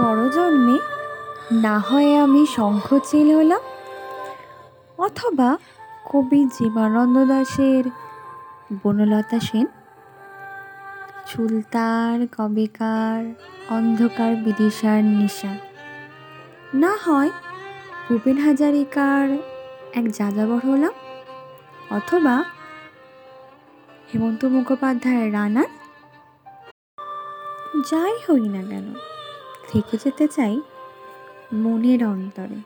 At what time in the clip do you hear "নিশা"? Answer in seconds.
15.18-15.52